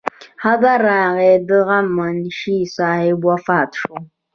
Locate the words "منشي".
1.97-2.57